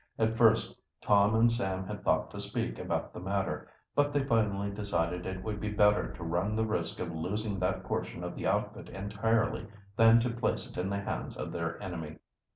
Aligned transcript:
At 0.17 0.35
first 0.35 0.81
Tom 0.99 1.35
and 1.35 1.51
Sam 1.51 1.85
had 1.85 2.03
thought 2.03 2.31
to 2.31 2.39
speak 2.39 2.79
about 2.79 3.13
the 3.13 3.19
matter, 3.19 3.67
but 3.93 4.11
they 4.11 4.23
finally 4.23 4.71
decided 4.71 5.27
it 5.27 5.43
would 5.43 5.59
be 5.59 5.69
better 5.69 6.11
to 6.13 6.23
run 6.23 6.55
the 6.55 6.65
risk 6.65 6.99
of 6.99 7.13
losing 7.13 7.59
that 7.59 7.83
portion 7.83 8.23
of 8.23 8.35
the 8.35 8.47
outfit 8.47 8.89
entirely 8.89 9.67
than 9.97 10.19
to 10.21 10.31
place 10.31 10.67
it 10.67 10.75
in 10.79 10.89
the 10.89 11.01
hands 11.01 11.37
of 11.37 11.51
their 11.51 11.79
enemy. 11.83 12.17